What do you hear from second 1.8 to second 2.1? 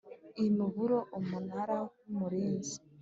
w